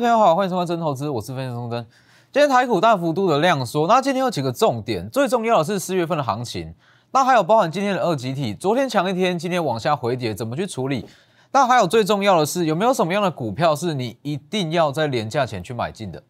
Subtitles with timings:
[0.00, 1.86] 各位投资朋友好，欢迎收看真投资，我是分析钟真。
[2.32, 6.74] 今天台股大幅度的量缩，那今天有几个重点，最重要的是四月份的行情，
[7.10, 11.06] 那还有包含今天的二级体，昨天强一天，今天往下回跌，怎么去处理？
[11.52, 16.22] 那还有最重要的是，有没有什么样的股票是你一定要在廉价前去买进的？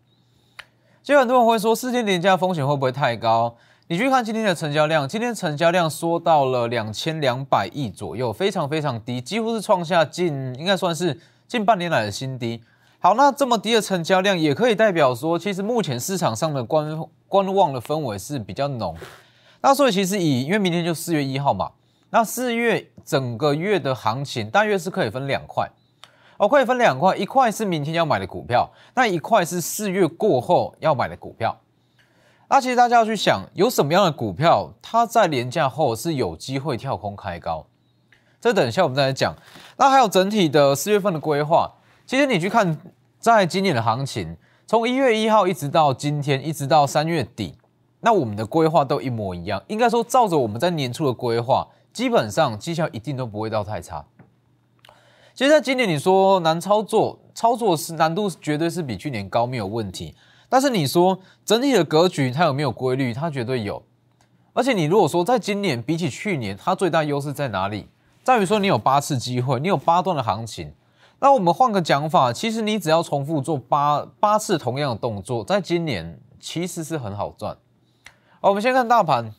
[1.04, 3.54] 其实很多人会说，四天廉价风险会不会太高？
[3.86, 12.60] 你去看今天的成交量，今天成交量缩到了两千两百亿左右，非常非常低，几乎是创下近应该算是近半年来的新低。
[13.02, 18.94] 好，那这么低的成交量，也可以代表说，其实目前市场上的观观望的氛围是比较浓。
[19.62, 21.70] 那所以其实以，因为明天就四月一号嘛，
[22.10, 25.66] 那四月整个月的行情大约是可以分两块，
[26.36, 31.58] 哦，可以分两块，一块是明天要买的股票，那一块是四月过后要买的股票。
[32.50, 37.64] 那其实大家要去想，有什么样的股票，它在廉价后是有机会跳空开高？
[38.42, 39.34] 这等一下我们再来讲。
[39.78, 41.70] 那还有整体的四月份的规划，
[42.10, 42.76] 其实你去看，
[43.20, 47.54] 在今年的行情，从一月一号一直到今天，一直到三月底，
[48.00, 49.62] 那我们的规划都一模一样。
[49.68, 54.04] 应该说，照着我们在年初的规划，基本上绩效一定都不会到太差。
[55.34, 60.16] 其实，在今年你说难操作，操作是难度绝对是比去年高，没有问题。
[60.48, 63.14] 但是你说整体的格局它有没有规律？
[63.14, 63.80] 它绝对有。
[64.52, 67.88] 而且你如果说在今年比起去年，它最大优势在哪里？
[68.24, 70.72] 在于说你有八次机会，你有八段的行情。
[71.20, 77.56] 那我们换个讲法，其实你只要重复做八八次同样的动作，在今年其实是很好赚。
[78.40, 79.32] 好，我们先看大盘。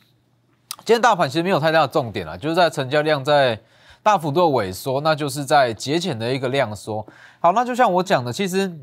[0.84, 3.60] 今天大盘其实没有太大的重点啊，就是在成交量在
[4.02, 7.06] 大幅度的萎缩，那就是在节前的一个量缩。
[7.40, 8.78] 好，那就像我讲的，其实。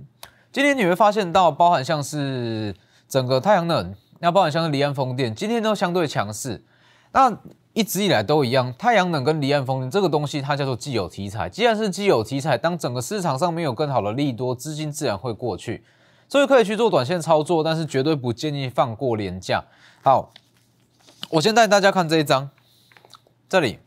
[0.52, 2.76] 今天你会发现到，包含像是
[3.08, 6.66] 整个太阳能，那包含像是离岸风电，今天都相对强势。
[7.12, 7.32] 那
[7.74, 11.48] 一直以来都一样，太阳能跟离岸风电这个东西，它叫做既有题材。
[11.48, 15.84] 既然是既有题材，当整个市场上没有更好的利多，资金自然会过去，
[16.28, 19.64] 所以可以去做短线操作，但是绝对不建议放过廉价。
[20.04, 20.32] 好，
[21.30, 22.50] 我先带大家看这一张，
[23.48, 23.80] 这里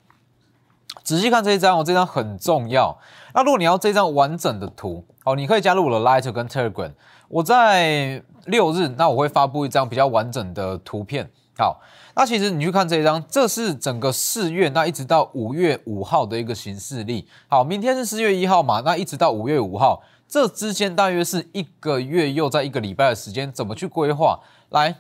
[1.03, 2.97] 仔细看这一张哦，这张很重要。
[3.35, 6.93] 那如果你要这张完整的图，哦，你可以加入我的 Light 跟 Telegram。
[7.29, 11.31] 我在六日，那我会发布一张比较完整的图片。
[11.63, 11.81] 好，
[12.17, 17.29] 那其实你去看这一张，这是整个四月，那一直到五月五号的一个形势力。
[17.47, 24.41] 好，明天是四月一号嘛，那一直到五月五号，这之间大约是一个月又在一个礼拜的时间，怎么去规划？
[24.71, 24.97] 来，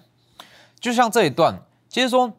[0.78, 1.58] 就像这一段，
[1.88, 2.32] 其实说。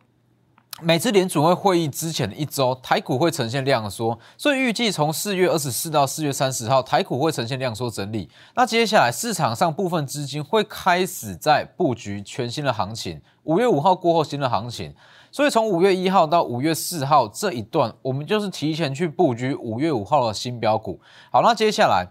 [0.81, 8.27] 每次联储会会议之前的一周，台股会呈现量缩，所以预计从四月二十四到四月三十号，台股会呈现量缩整理。
[8.55, 14.93] 那接下来市场上部分资金会开始在布局全新的行情，五月五号过后新的行情，
[15.31, 20.99] 所以从五月一号到五月四号这一段，我们就是提前去布局五月五号的新标股。
[21.31, 22.07] 好，那接下来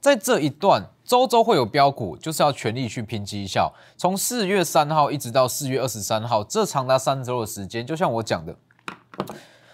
[0.00, 0.90] 在这一段。
[1.06, 3.72] 周周会有标股，就是要全力去拼绩效。
[3.96, 8.56] 从四月三号一直到四月二十三号，这长达三周的时间，就像我讲的，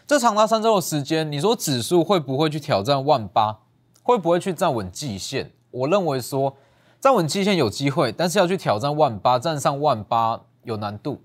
[0.07, 3.61] 这长达三周的时间，你说指数会不会去挑战万八？
[4.03, 5.53] 会不会去站稳季线？
[5.71, 6.55] 我认为说
[7.01, 11.23] 站稳季线有机会，但是要去挑战万八，站上万八有难度，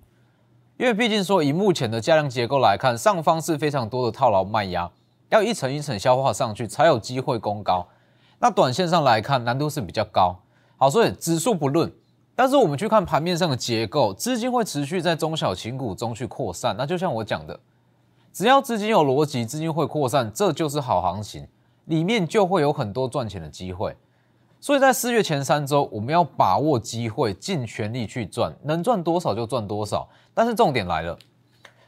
[0.78, 4.90] 因为毕竟说以目前的价量结构来看，上方是非常多的套牢卖压，
[5.28, 7.86] 要一层一层消化上去，才有机会攻高。
[8.40, 10.38] 那短线上来看，难度是比较高。
[10.78, 11.92] 好，所以指数不论，
[12.36, 16.76] 但是我们去看盘面上的结构，资金会持续在中小型股中去扩散。
[16.78, 17.60] 那就像我讲的，
[18.32, 21.48] 只要资金有逻辑，资金会扩散，这就是好行情，
[21.86, 23.96] 里面就会有很多赚钱的机会。
[24.60, 30.08] 所以在四月前三周，我们要把握机会，尽全力去赚，能赚多少就赚多少。
[30.34, 31.18] 但是重点来了，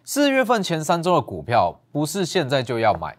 [0.03, 3.15] 四月份前三周的股票，不是现在就要买。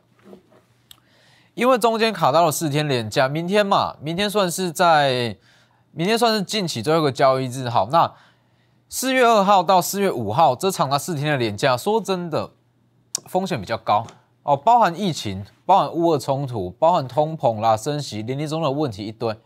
[1.55, 5.37] 因为中间卡到了四天连假，明天嘛，明天算是在，
[5.93, 7.69] 明天算是近期最后一个交易日。
[7.69, 8.13] 好，那
[8.89, 12.53] 四月二号到四月五号这长达四天的连假，说真的，
[13.27, 14.07] 风险比较高
[14.45, 19.37] 哦，包含疫情，包含乌俄冲突，包含通膨啦、升息，连连中的问题一堆，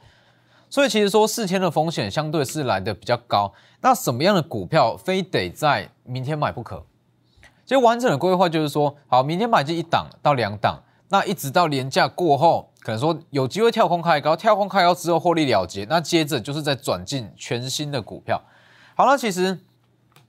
[0.70, 3.52] 所以其实说四天的风险相对是来的比较高。
[3.80, 6.84] 那什么样的股票非得在明天买不可？
[7.66, 10.83] 其实完整的规划就是说，好，明天买进一档到两档。
[11.08, 18.40] 那一直到年假过后，可能说有机会跳空开高，跳空开高之后获利了结，那接着就是在转进全新的股票。
[18.96, 19.58] 好了，其实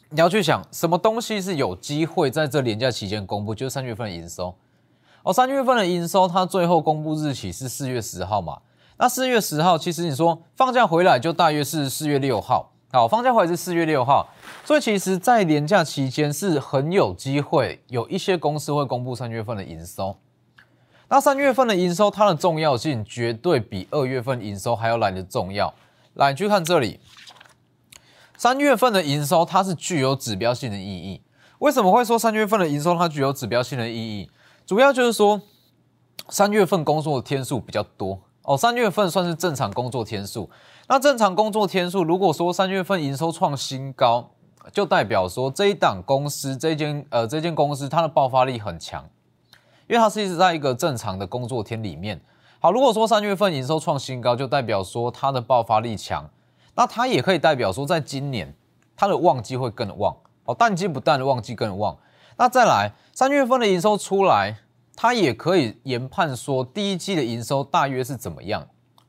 [0.10, 4.56] 你要去想，什么东西是有机会在这年假期间公布，就是三月份的营收。
[5.24, 8.60] 哦，三月份的营收，它最后公布日期是四月十号嘛？
[8.98, 12.72] 那四月十号，其实你说放假回来就大约是四月六号。
[12.92, 14.30] 好，放假回来是四月六号，
[14.64, 20.16] 所以其实，在年假期间是很有机会，有一些公司会公布三月份的营收。
[21.08, 25.74] 那三月份的营收，它的重要性绝对比二月份营收还要来的重要。
[26.14, 27.00] 来，你去看这里，
[28.38, 31.22] 三月份的营收它是具有指标性的意义。
[31.60, 34.30] 为什么会说三月份的营收它具有指标性的意义？
[34.66, 35.42] 主要就是说，
[36.30, 38.58] 三月份工作的天数比较多哦。
[38.58, 40.50] 三月份算是正常工作天数。
[40.88, 44.32] 那正常工作天数，如果说三月份营收创新高，
[44.72, 49.08] 就代表说这一档公司这间呃这间公司它的爆发力很强，
[49.88, 52.20] 因为它是一直在一个正常的工作天里面。
[52.60, 56.28] 好，如果说三月份营收创新高，就代表说它的爆发力强，
[56.76, 58.54] 那它也可以代表说在今年
[58.96, 60.16] 它的旺季会更旺
[60.46, 61.96] 哦，淡季不淡的旺季更旺。
[62.38, 64.58] 那再来三月份的营收出来，
[64.96, 68.68] 它也可以研判说第一季的营收大约是怎么样。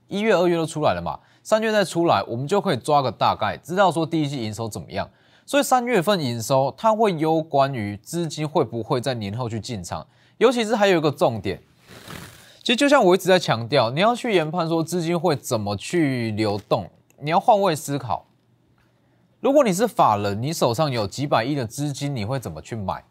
[0.09, 5.09] 一月、二月都出来了嘛，三月再出来，我们就可以抓个大概，知道说第一季营收怎么样。
[5.45, 10.07] 所以三月份营收它会攸关于资金会不会在年后去进场，
[10.39, 11.63] 尤其是还有一个重点，
[12.61, 16.91] 其实就像我一直在强调，你要去研判说资金会怎么去流动，
[17.21, 18.27] 你要换位思考。
[19.41, 23.05] 如果你是法人，你手上有几百亿的资金，你会怎么去买？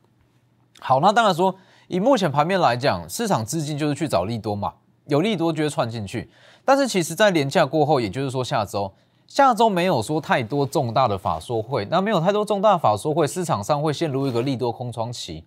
[0.80, 1.56] 好，那当然说，
[1.88, 4.74] 以目前盘面来讲，市场资金就是去找利多嘛，
[5.08, 6.30] 有利多就会窜进去。
[6.64, 8.94] 但是其实，在连假过后，也就是说下周，
[9.28, 15.44] 下周没有说太多重大的法说会，那没有太多重大法说会，市场上会陷入一个利多空窗期。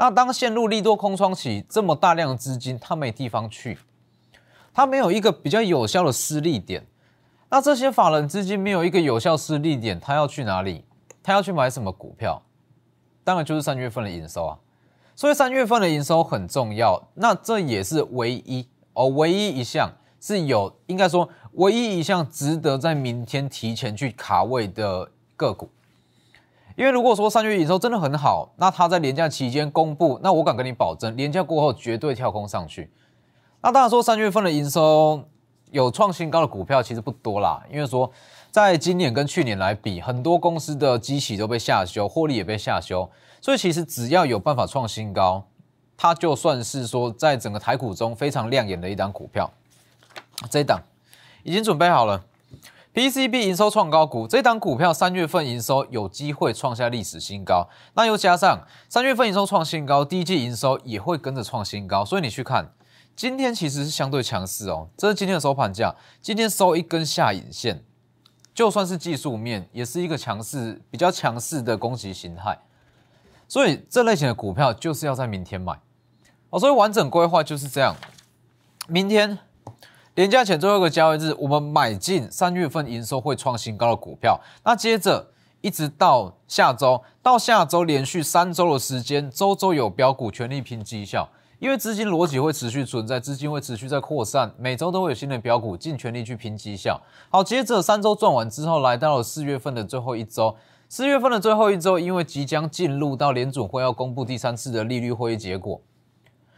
[0.00, 3.76] 那当陷入利多空窗期，这么大量的资金，它没地方去，
[4.72, 6.86] 它没有一个比较有效的施力点。
[7.50, 10.86] 那这些法人资金没有一个有效施力点，他要去哪里？
[11.22, 12.40] 他要去买什么股票？
[13.22, 14.58] 当然就是三月份的营收啊。
[15.14, 25.68] 所以三月份的营收很重要，那这也是唯一哦，唯一一项是有应该说唯一一项值得在明天提前去卡位的个股。
[26.80, 32.90] 因为如果说三月营收真的很好，那它在廉价期间公布，那我敢跟你保证，廉价过后绝对跳空上去。
[33.60, 35.22] 那当然说三月份的营收
[35.72, 38.10] 有创新高的股票其实不多啦，因为说
[38.50, 43.10] 在今年跟去年来比，很多公司的机器都被下修，获利也被下修。
[43.42, 45.44] 所以其实只要有办法创新高，
[45.98, 49.50] 它就算是说在整个台股中非常亮眼的一档股票。
[50.48, 50.80] 这一档
[51.42, 52.24] 已经准备好了
[52.94, 57.68] ，PCB 营收创高股，这档股票三月份营收有机会创下历史新高。
[57.94, 62.04] 那又加上三月份营收创新高，第一季营收也会跟着创新高。
[62.04, 62.72] 所以你去看，
[63.14, 64.88] 今天其实是相对强势哦。
[64.96, 67.84] 这是今天的收盘价，今天收一根下影线，
[68.54, 72.58] 就算是技术面，也是一个强势、比较强势的攻击形态。
[73.46, 75.78] 所以这类型的股票就是要在明天买
[76.50, 77.94] 哦，所以完整规划就是这样。
[78.86, 79.38] 明天
[80.16, 84.40] 连假前最后一个交易日，我们买进三月份营收会创新高的股票。
[84.64, 85.24] 那接着
[85.60, 91.28] 一直到下周，到下周连续三周的时间，周周有标股，全力拼绩效。
[91.60, 97.00] 因为资金逻辑会持续存在，资金会持续在扩散，每周都会有新的标股，尽全力去拼绩效。
[97.28, 100.56] 好，接着三周赚完之后，来到了四月份的最后一周。
[100.88, 105.80] 四月份的最后一周，因为即将进入到联准会要公布第三次的利率会议结果，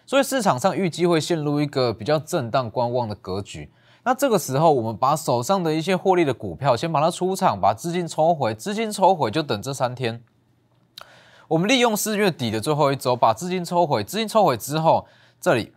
[0.05, 3.71] 所以市场上预计会陷入一个比较震荡观望的格局。
[4.05, 10.23] 那这个时候，我们把手上的一些获利的股票先把它出场，把资金抽回，资金抽回就等这三天。
[11.49, 15.07] 我们利用四月底的最后一周把资金抽回，资金抽回之后，
[15.41, 15.73] 这里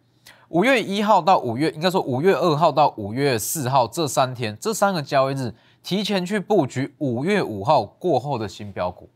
[0.49, 5.53] 五月一号到五月，应该说五月二号到五月四号这三天，这三个交易日。
[5.83, 9.07] 提前去布局五月五号过后的新标股，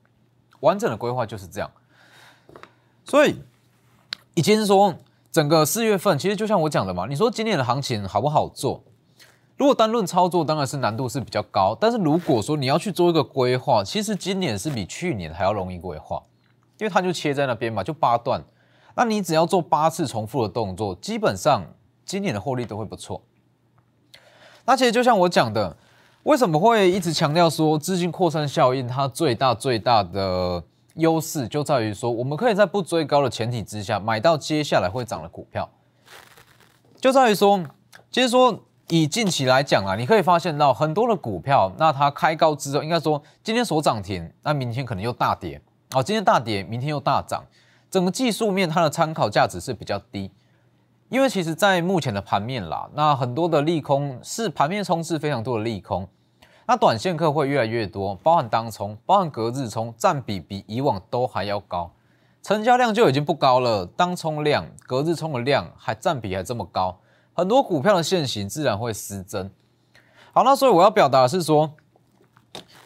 [0.59, 1.71] 完整的规划就是这样。
[3.03, 3.41] 所以
[4.39, 4.95] 已经说
[5.33, 8.81] 整个四月份，其实就像我讲的嘛，你说今年的行情好不好做？
[9.57, 11.77] 如果单论操作，当然是难度是比较高。
[11.77, 16.23] 但是如果说你要去做一个规划，其实今年是比去年还要容易规划，
[16.77, 18.41] 因为它就切在那边嘛，就八段。
[18.95, 21.65] 那你只要做八次重复的动作，基本上
[22.05, 23.21] 今年的获利都会不错。
[24.63, 25.75] 那其实就像我讲的。
[26.23, 28.87] 为什么会一直强调说资金扩散效应？
[28.87, 30.63] 它最大最大的
[30.95, 35.69] 优势就在于说，我们可以在不追高的前提之下，买到接下来会涨的股票。
[36.99, 37.63] 就在于说，
[38.11, 45.61] 其实说以近期来讲啊，你可以发现到很多的股票，那它开高之后，应该说今天所涨停，那明天可能又大跌。
[45.91, 47.43] 哦，今天大跌，明天又大涨，
[47.89, 50.31] 整个技术面它的参考价值是比较低。
[51.09, 56.07] 因为其实，在目前的盘面啦，那很多的利空是盘面充斥非常多的利空，
[56.69, 61.89] 那短线客会越来越多，包含当冲、包含隔日冲，占比比以往都还要高，
[62.43, 66.99] 成交量就已经不高了，当冲量、隔日冲的量还占比还这么高，
[67.33, 69.49] 很多股票的现形自然会失真。
[70.31, 71.71] 好，那所以我要表达的是说，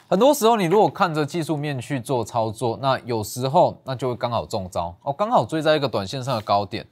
[0.07, 6.87] 很多时候你如果看着技术面去做操作，那有时候那就会刚好中招哦，刚好追在一个短线上的高点。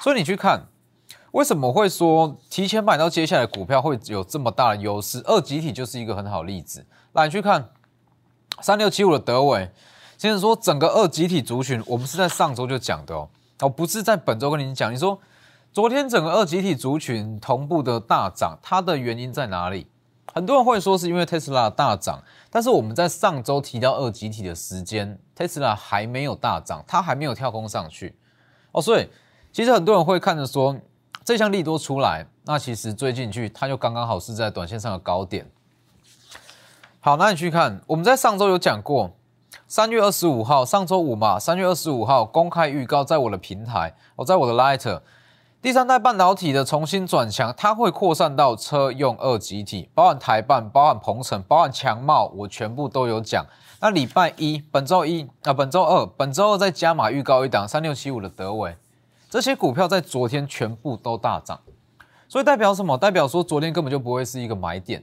[0.00, 0.66] 所以你去看，
[1.34, 5.20] 为什么会说提前买到接下来股票会有这么大的优势？
[5.24, 6.86] 二集体就是一个很好例子。
[7.12, 7.70] 来，你去看
[8.60, 9.68] 三六七五的德伟，
[10.16, 13.28] 先生说整个二集体族群，我们是在上周就讲的哦，
[13.62, 14.94] 哦，不是在本周跟你讲。
[14.94, 15.18] 你说
[15.72, 19.88] 昨天整个二集体族群同步的大涨，它的原因在哪里？
[20.32, 28.14] 很多人会说是因为特斯拉大涨，但是我们在上周提到二集体的时间，特斯拉还没有大涨，它还没有跳空上去
[28.70, 29.08] 哦，所以
[29.52, 30.76] 其实很多人会看着说。
[31.24, 35.50] 这项利多出来，那其实追进去，它就刚刚好是在短线上的高点。
[37.00, 39.10] 好，那你去看，我们在上周有讲过，
[39.66, 45.00] 三月二十五号，上周五嘛，三月二十五号公开预告，在我的平台，我在我的 Light，
[45.62, 53.46] 第三代半导体的重新转强，它会扩散到车用二极体，包含台半，包含鹏程，包含强茂，我全部都有讲。
[53.80, 58.76] 那礼拜一，本周一啊，本周二，本周二再加码预告一档三六七五的德伟。
[59.34, 61.60] 这些股票在昨天全部都大涨，
[62.28, 62.96] 所以代表什么？
[62.96, 65.02] 代表说昨天根本就不会是一个买点。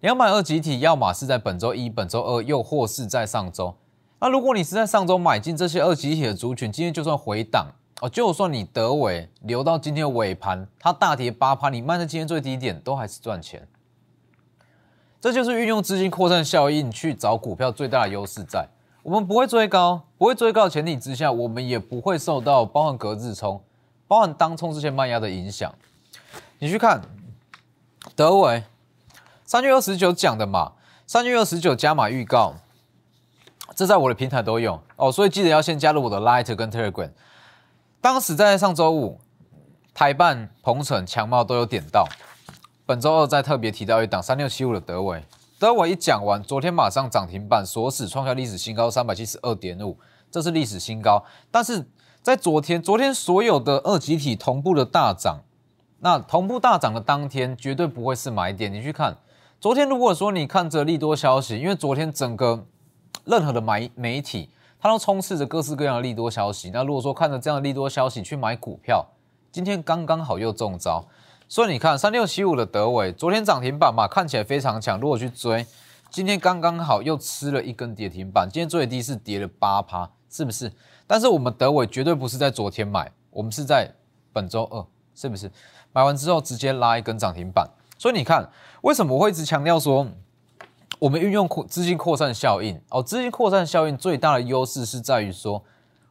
[0.00, 3.76] 两百二集体，要么是在本周一、本周二，又或是在上周。
[4.20, 7.66] 那如果你是在上周买进这些二集体的族群，今天就算回档
[8.00, 13.68] 哦，就算你德尾留到今天尾盘，它大跌八趴，你卖在今天最低点，都还是赚钱。
[15.20, 18.66] 这就是运用资金扩散效应去找股票最大的优势在。
[19.08, 23.58] 我们不会追高，不会追高的前提之下，我们也不会受到包含隔日冲、
[24.06, 25.74] 包含当冲这些卖压的影响。
[26.58, 27.00] 你去看
[28.14, 28.64] 德伟，
[29.46, 30.72] 三月二十九讲的嘛，
[31.06, 32.56] 三月二十九加码预告，
[33.74, 37.10] 这在我的平台都有哦，所以记得要先加入我的 Light 跟 Telegram。
[38.02, 39.18] 当时在上周五，
[39.94, 42.06] 台办、鹏程、强茂都有点到，
[42.84, 45.24] 本周二再特别提到一档三六七五的德伟。
[45.58, 49.98] 德伟一讲完，昨天马上涨停板锁死，创下历史新高三百七十二点五，
[50.30, 51.24] 这是历史新高。
[51.50, 51.84] 但是
[52.22, 55.40] 在昨天，昨天所有的二级体同步的大涨，
[55.98, 58.72] 那同步大涨的当天，绝对不会是买点。
[58.72, 59.16] 你去看，
[59.60, 62.64] 昨天如果说你看着利多消息，因为昨天整个
[63.24, 66.70] 任何的买媒体，它都充斥着各式各样的利多消息。
[66.70, 69.04] 那如果说看着这样的利多消息去买股票，
[69.50, 71.04] 今天刚刚好又中招。
[71.50, 75.00] 所以你看，三六七五的德伟昨天涨停板嘛，看起来非常强。
[75.00, 75.64] 如果去追，
[76.10, 78.46] 今天刚刚好又吃了一根跌停板。
[78.52, 80.70] 今天最低是跌了八趴，是不是？
[81.06, 83.90] 但是我们德伟绝对不是在昨天买，我们是在
[84.30, 85.50] 本周二，是不是？
[85.94, 87.66] 买完之后直接拉一根涨停板。
[87.96, 88.46] 所以你看，
[88.82, 90.06] 为什么我会一直强调说，
[90.98, 95.64] 我们运用扩资金扩散效应哦，资金扩散效应最大的优势是在于说。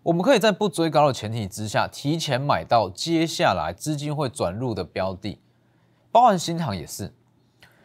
[0.07, 5.37] 我们可以在不追高的前提之下，提前买到接下来资金会转入的标的，
[6.13, 7.13] 包含新塘也是。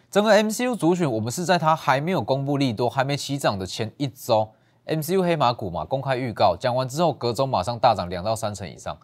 [0.09, 4.49] 整个 MCU 族群，我们是在它还没有公布利多、还没起涨的前一周
[4.87, 8.97] ，MCU 黑马股嘛，公开预告讲完之后，隔周马上大涨两到三成以上。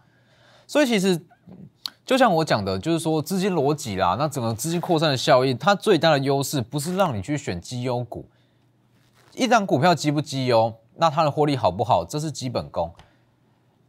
[0.68, 1.20] 所以其实
[2.06, 8.28] 就像我讲的，就是说资金逻辑啦，那整个资金扩散的效应，它最大的优势不是让你去选绩优股，
[9.34, 12.94] 一张股票绩不绩优，那它的获利好不好，这是基本功。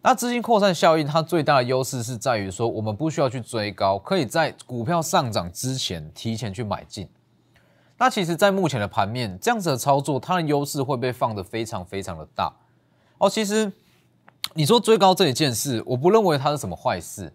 [0.02, 7.10] 那资金扩散效应，它最大的优势是在于说，我们不需要去追高，可以在股票上涨之前提前去买进。
[7.98, 12.50] 那其实，在目前的盘面，这样子的操作，它的优势会被放得非常非常的大。
[13.18, 13.70] 哦，其实
[14.54, 17.34] 你说追高这一件事，我不认为它是什么坏事。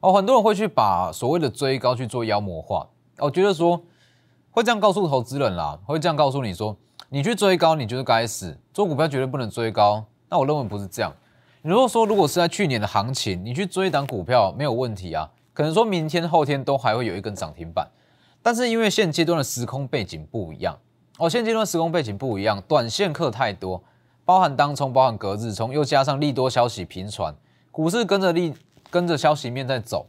[0.00, 2.86] 哦，很多人会去把所谓的追高去做妖魔化。
[3.16, 3.82] 我觉得说
[4.50, 6.76] 会这样告诉投资人啦，会这样告诉你说，
[7.08, 10.04] 你去追高，你就是该死，做股票绝对不能追高。
[10.28, 11.10] 那我认为不是这样。
[11.64, 17.88] 如果说，如果是在去年的行情，你去追一档股票没有问题啊，可能说明天后天都还会有一根涨停板。
[18.42, 20.78] 但是因为现阶段的时空背景不一样
[21.16, 23.82] 哦，现阶段时空背景不一样，短线客太多，
[24.26, 27.34] 包含当冲、包含隔日冲，又加上利多消息频传，
[27.70, 28.52] 股市跟着利
[28.90, 30.04] 跟着消息面在走，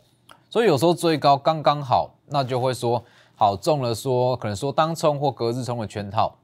[0.50, 3.02] 所以有时候追高刚刚好，那就会说
[3.34, 6.36] 好中了，说可能说当冲或隔日冲的圈套。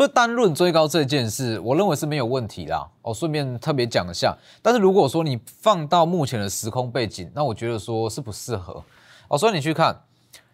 [0.00, 2.88] 所以单论追高这件事，我认为是没有问题啦。
[3.02, 4.34] 哦，顺便特别讲一下。
[4.62, 8.82] 但是如果说你放到目前的时空背景，那我觉得说是不适合。
[9.28, 9.94] 哦，所以你去看，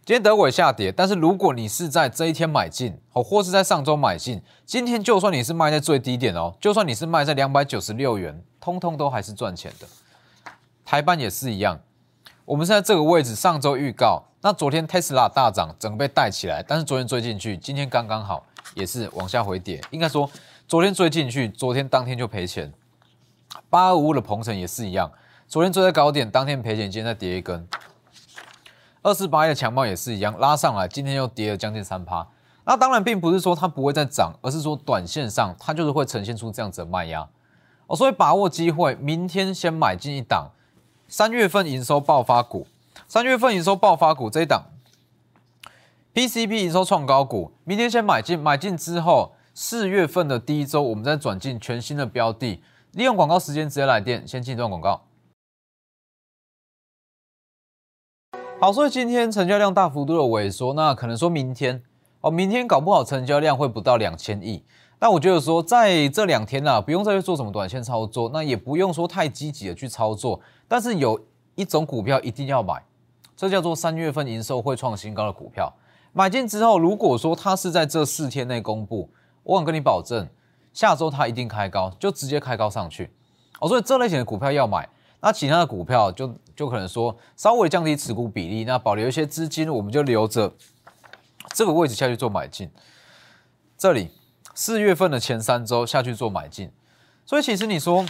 [0.04, 9.86] 今天德伟下跌，但是如果你是在这一天买进，哦，或是在上周买进，今天就算你是卖在最低点哦，就算你是卖在两百九十六元，通通都还是赚钱的。
[10.84, 11.78] 台办也是一样，
[12.44, 18.44] 我们是在这个位置，上周预告，那昨天 Tesla 大涨，整个被带起来，但是昨天追进去，今天刚刚好。
[18.74, 20.30] 也是往下回跌，应该说
[20.66, 22.72] 昨天追进去，昨天当天就赔钱。
[23.70, 25.10] 八二五五的鹏程也是一样，
[25.48, 27.66] 昨天追在高点，当天赔钱，今天再跌一根。
[29.02, 32.26] 二四八一的强茂也是一样，拉上来，今天又跌了将近三趴。
[32.64, 37.26] 那当然并不是说它不会再涨，而是说短线上它就是会呈现出这样子的卖压。
[37.86, 40.50] 哦，所以把握机会，明天先买进一档，
[41.06, 42.66] 三月份营收爆发股，
[43.06, 44.64] 三月份营收爆发股这一档
[46.16, 55.02] ，PCB 营收创高股，明天先买进，买进之后，四月份的第一周，我们再转进全新的标的，利用广告时间直接来电，先进一段广告。
[58.58, 61.82] 好，所以今天成交量大幅度的萎缩，那可能说明天
[62.22, 64.64] 哦，明天搞不好成交量会不到两千亿。
[64.98, 70.40] 但我觉得说在这两天呢，不用再去做什么短线操作，那也不用说太积极的去操作。
[70.66, 71.20] 但是有
[71.56, 72.82] 一种股票一定要买，
[73.36, 75.70] 这叫做三月份营收会创新高的股票。
[76.16, 79.10] 买进之后，如果说它是在这四天内公布，
[79.42, 80.26] 我敢跟你保证，
[80.72, 83.10] 下周它一定开高，就直接开高上去。
[83.60, 84.88] 哦，所以这类型的股票要买。
[85.20, 90.50] 那其他的股票就就可能说稍微降低持股比例，那保留一些资金，我们就留着
[91.52, 92.70] 这个位置下去做买进。
[93.76, 94.10] 这里。
[94.58, 96.72] 四月份的前三周下去做买进，
[97.26, 98.06] 所以其实你说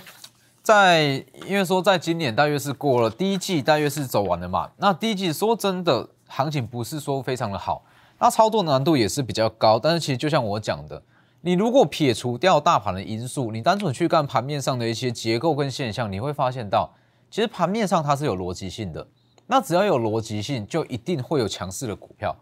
[0.63, 4.71] 在，因为说在今年大约是过了第一季，大约是走完了嘛。
[4.77, 7.83] 那第一季说真的，行情不是说非常的好，
[8.19, 9.79] 那操作难度也是比较高。
[9.79, 11.03] 但是其实就像我讲的，
[11.43, 16.91] 你如果撇除掉大盘的因素，你单纯去看盘面上的一些结构跟现象，你会发现到，
[17.31, 19.07] 其实盘面上它是有逻辑性的。
[19.47, 22.35] 那只要有逻辑性，就一定会有强势的股票。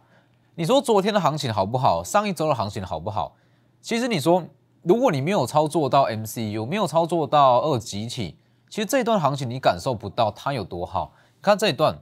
[0.55, 2.03] 你说昨天的行情好不好？
[2.03, 3.35] 上一周的行情好不好？
[3.83, 4.43] 其实你说，
[4.83, 8.39] 如果你没有操作到 MCU，没有操作到二级体，
[8.71, 11.13] 其实这一段行情你感受不到它有多好。
[11.43, 11.99] 看这一段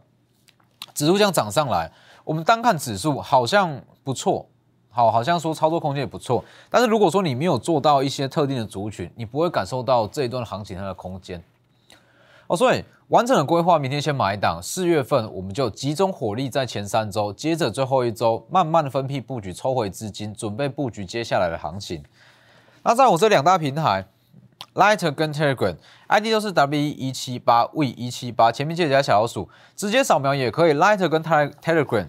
[0.94, 1.90] 指数这样涨上来，
[2.24, 4.46] 我们单看指数好像不错，
[4.90, 6.44] 好，好像说操作空间也不错。
[6.70, 11.42] 但是如果说你没有做到一些特定的族群，你不会感受到这一段行情它的空间。
[12.46, 22.02] 哦，所以完整的规划，明天先买一档，四月份我们就集中火力在前三周，接着最后一周慢慢的分批布局，抽回资金，准备布局接下来的行情。
[22.82, 24.04] 那在我这两大平台
[24.74, 30.72] Lighter 跟 Telegram，ID 都是 W 一七八 V 一七八，前面记得加小老鼠，直接扫描也可以。
[30.72, 32.08] Lighter 跟 Telegram，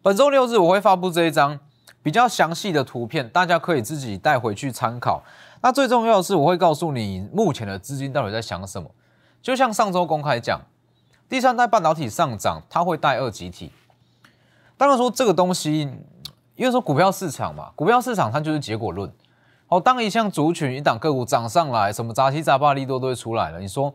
[0.00, 1.58] 本周六日我会发布这一张
[2.02, 5.22] 比较详细的图片，大家可以自己带回去参考。
[5.60, 8.90] 那最重要的是，我会告诉你目前的资金到底在想什么。
[9.42, 10.62] 就像上周公开讲，
[11.28, 13.70] 第三代半导体上涨，它会带二级体。
[14.78, 15.80] 当然说这个东西，
[16.56, 19.12] 因为说股票市场嘛，股票市场它就是结果论。
[19.72, 23.60] 好，当一项族群、一档个股涨上来，什么杂七杂八利多都会出来了。
[23.60, 23.94] 你说，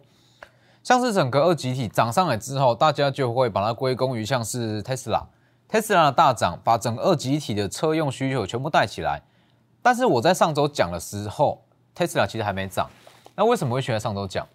[0.81, 9.21] 像是整个二级体涨上来之后，大家就会把它归功于像是 Tesla，Tesla 的大涨，把整个二级体的车用需求全部带起来。
[9.81, 12.89] 但是我在上周讲的时候，Tesla 其实还没涨。
[13.35, 14.47] 那为什么会选在上周讲？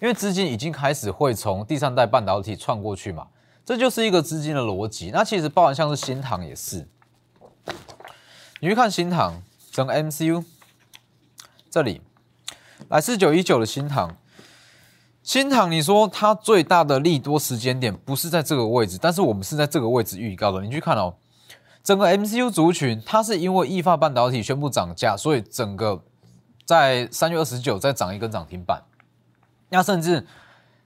[0.00, 3.26] 因为资金已经开始会从第三代半导体窜过去嘛，
[3.66, 5.10] 这就是一个资金的逻辑。
[5.12, 6.88] 那其实包含像是新塘也是，
[8.60, 9.42] 你去看新塘
[9.80, 10.44] 整个 MCU
[11.70, 12.02] 这里，
[12.90, 14.14] 来四九一九的新塘，
[15.22, 20.60] 新塘你说它最大的利多时间点不是在这个位置，但是我们是在这个位置预告的。
[20.60, 21.14] 你去看哦，
[21.82, 26.02] 整个 MCU 族群它是因为易发半导体宣布涨价，所以整个
[26.66, 28.82] 在三月二十九再涨一根涨停板。
[29.70, 30.26] 那甚至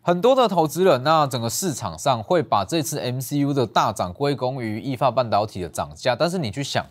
[0.02, 6.14] 很多的投资人，那整个市场上会把这次 MCU 的大涨归功于易发半导体的涨价。
[6.14, 6.86] 但是你去想，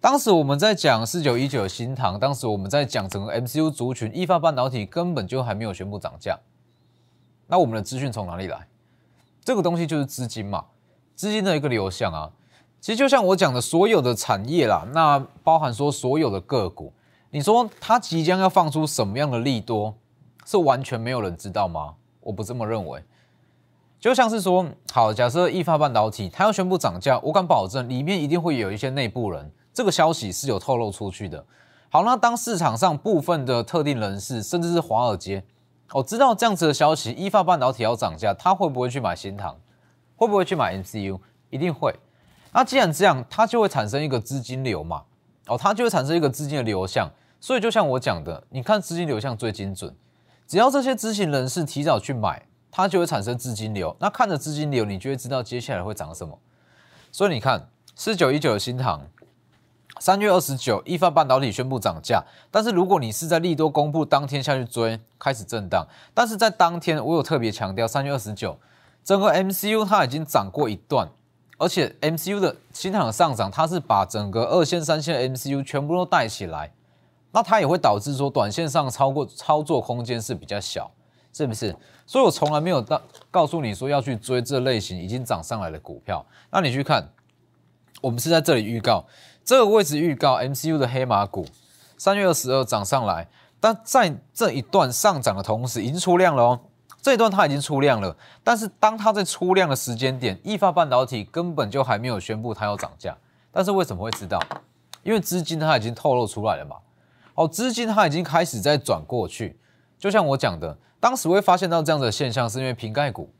[0.00, 6.38] 当时我们在讲四九一九新塘，当时我们在讲整个 MCU 族群，易发半导体根本就还没有宣布涨价。
[7.48, 8.68] 那我们的资讯从哪里来？
[9.44, 10.64] 这个东西就是资金嘛，
[11.16, 12.30] 资金的一个流向啊。
[12.80, 16.92] 其实就像我讲的，所有的产业啦，那包含说所有的个股，
[17.30, 19.92] 你说它即将要放出什么样的利多？
[20.46, 21.96] 是完全没有人知道吗？
[22.20, 23.02] 我不这么认为。
[23.98, 31.46] 就像是说，好，假设易发半导体它要宣布涨价，我敢保证里面一定会有一些内部人，这个消息是有透露出去的。
[31.88, 35.40] 好，那当市场上部分的特定人士，甚至是华尔街，
[35.92, 39.56] 哦知道这样子的消息，依发半导体要涨价，他会不会去买新塘？
[40.16, 41.20] 会不会去买 MCU？
[41.50, 41.94] 一定会。
[42.52, 45.04] 那既然这样，它就会产生一个资金流嘛？
[45.46, 47.08] 哦，它就会产生一个资金的流向。
[47.38, 49.94] 所以就像我讲的，你看资金流向最精准。
[50.48, 53.96] 只要这些知情人士提早去买，它就会产生资金流。
[54.00, 56.36] 那看着资金流，你就会知道接下来会涨什么。
[57.12, 59.00] 所以你看，四九一九的新塘，
[60.00, 62.22] 三月二十九，一发半导体宣布涨价。
[62.50, 65.86] 但是如果你是在利多公布当天下去追，开始震荡。
[66.14, 68.58] 但是在当天，我有特别强调，三月二十九，
[69.04, 71.08] 整个 MCU 它已经涨过一段，
[71.56, 76.72] 而且 MCU 的新塘上涨，它是把整个二线、三线 MCU 全部都带起来。
[77.30, 80.90] 那它也会导致说，短线上超过操作空间是比较小，
[81.32, 81.76] 是不是？
[82.06, 86.24] 所以我从来没有到告诉你说要去追这类型已经涨上来的股票。
[86.50, 87.06] 那你去看，
[88.00, 89.04] 我们是在这里预告
[89.48, 91.46] 这个位置预告 MCU 的黑马股，
[91.96, 93.26] 三月二十二涨上来，
[93.58, 96.60] 但在这一段上涨的同时，已经出量了哦。
[97.00, 103.16] 这一段它已经出量了，但是当它在出量的时间点，易发半导体根本就还没有宣布它要涨价。
[103.50, 104.38] 但是为什么会知道？
[105.02, 106.76] 因为资金它已经透露出来了嘛。
[107.32, 109.58] 哦，资金它已经开始在转过去。
[109.98, 113.32] 就像我讲的，当时会发现到这样的现象，是因为瓶盖股，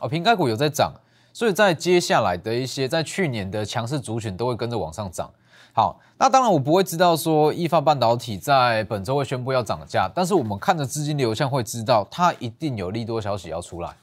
[0.00, 0.92] 哦，瓶盖股有在涨，
[1.32, 5.28] 所以在接下来的一些在去年的强势族群都会跟着往上涨。
[5.76, 13.94] 好，那当然我不会知道说易发半导体在本周会宣布要涨价，但是我们看着资金流向会知道它一定有利多消息要出来。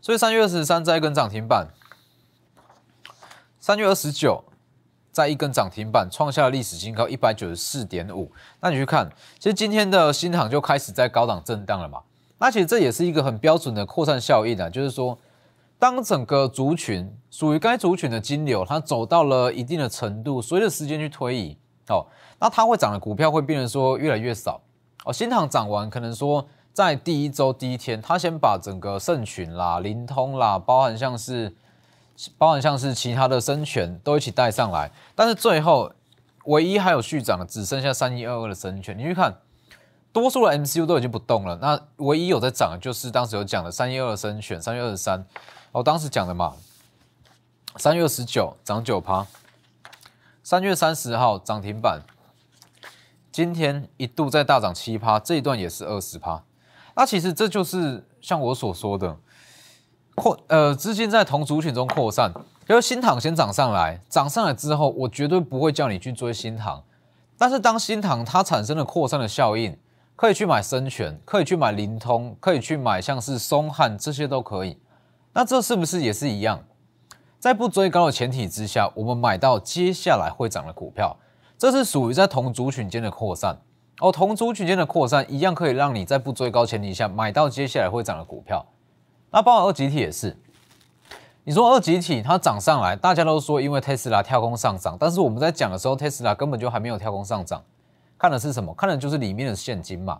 [0.00, 1.68] 所以三月二十三再一根涨停板，
[3.60, 4.42] 三月二十九
[5.12, 8.32] 再一根涨停板，创下了历史新高一百九十四点五。
[8.58, 12.00] 那你去看，其实今天的新航就开始在高档震荡了嘛？
[12.38, 15.16] 那其实这也是一个很标准的扩散效应啊，就是说。
[15.76, 22.06] 当整个族群属于该族群的金流，它走到了一定的程度，随着时间去推移，哦，
[22.38, 24.60] 那它会涨的股票会变成说越来越少，
[25.04, 31.52] 哦，新塘涨完，可能说在第一周第一天，它先把整个盛群啦、灵通啦，包含像是
[32.38, 35.90] 包含像是其他的生权都一起带上来，但是最后
[36.44, 39.34] 唯一还有续涨的只剩下三一二二的生权，你去看，
[40.12, 45.26] 多数的 MCU 都已经不动了，那唯一有在涨的就是当时有讲的三一二生权，三月二十三。
[45.72, 46.54] 我当时讲的嘛，
[47.76, 49.26] 三月十九涨九趴，
[50.44, 52.00] 三月三十号涨停板，
[53.32, 56.40] 今天一度在大涨七趴，这一段也是二十趴。
[56.94, 59.16] 那其实这就是像我所说的
[60.14, 62.32] 扩呃资金在同族群中扩散，
[62.68, 66.80] 因为新塘先涨上来，涨上来之后，我绝对不会叫你去追新塘，
[67.36, 69.76] 但是当新塘它产生了扩散的效应，
[70.14, 74.78] 可以去买生全，可以去买灵通，可以去买像是松汉这些都可以。
[75.32, 76.64] 那这是不是也是一样？
[77.44, 81.14] 在不追高的前提之下，我们买到接下来会涨的股票，
[81.58, 83.58] 这是属于在同族群间的扩散
[84.00, 84.10] 哦。
[84.10, 88.64] 同族群间的扩散一样可以让你在不追高前提下买到接下来会涨的股票。
[89.30, 90.34] 那包括二集体也是，
[91.44, 97.62] 你说二集体它涨上来，大家都说因为特斯拉跳空上涨，但是我们在讲的时候，特斯拉根本就还没有跳空上涨，
[98.16, 98.72] 看的是什么？
[98.72, 100.18] 看的就是里面的现金嘛。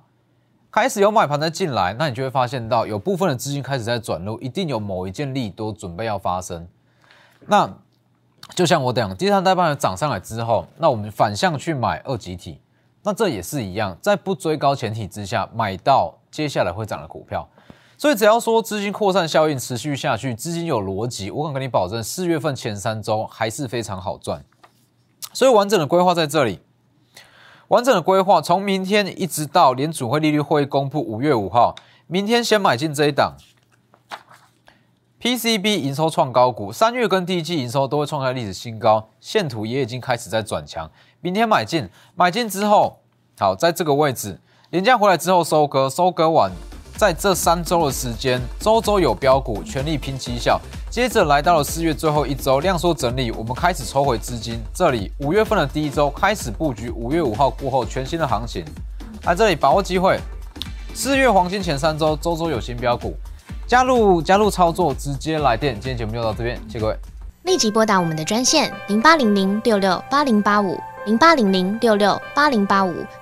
[0.70, 6.68] 开始有买盘在进来，那你就会发现到有部分的资金开始在转入，一定有某一件利多准备要发生。
[7.46, 7.78] 那
[8.54, 12.60] 就像我讲，第三代半涨上来之后，那我们反向去买二级体，
[13.02, 17.48] 那这也是一样，在不追高前提之下买到接下来会涨的股票。
[17.96, 24.44] 所以只要说资金扩散效应持续下去，资金有逻辑，我敢跟你保证，四月份前三周还是非常好赚。
[25.32, 26.60] 所以完整的规划在这里。
[27.68, 31.74] 完整的规划，从明天一直到联储会利率会公布五月五号，
[32.06, 33.36] 明天先买进这一档
[35.24, 40.90] PCB 营收创高股，三月跟第一季营收都会创下历史新高，线图也已经开始在转强。
[41.22, 42.98] 明天买进，买进之后，
[43.38, 46.52] 好，在这个位置，连假回来之后收割，收割完。
[46.98, 50.60] 在这三周的时间，周周有标股，全力拼绩效。
[50.90, 54.60] 接着来到了四月最后一周，量缩整理，我们开始抽回资金。
[54.74, 58.62] 这里五月份的第一周开始布局，五月五号过后全新的行情。
[59.22, 60.20] 来这里把握机会，
[60.92, 63.16] 四月黄金前三周，周周有新标股，
[63.66, 65.74] 加入加入操作，直接来电。
[65.74, 66.96] 今天节目就到这边，谢谢各位。
[67.44, 70.78] 立即拨打我们的专线零八零零六六八零八五。
[71.06, 72.94] 零八零零六六八零八五